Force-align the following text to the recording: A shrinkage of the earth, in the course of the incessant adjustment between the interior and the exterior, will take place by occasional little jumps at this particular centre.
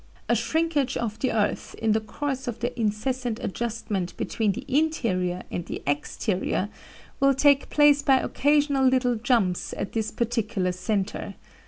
A 0.27 0.33
shrinkage 0.33 0.97
of 0.97 1.19
the 1.19 1.31
earth, 1.31 1.75
in 1.75 1.91
the 1.91 1.99
course 1.99 2.47
of 2.47 2.57
the 2.59 2.73
incessant 2.79 3.39
adjustment 3.39 4.17
between 4.17 4.53
the 4.53 4.65
interior 4.67 5.43
and 5.51 5.63
the 5.67 5.83
exterior, 5.85 6.69
will 7.19 7.35
take 7.35 7.69
place 7.69 8.01
by 8.01 8.17
occasional 8.19 8.87
little 8.87 9.13
jumps 9.13 9.73
at 9.77 9.91
this 9.93 10.09
particular 10.09 10.71
centre. 10.71 11.35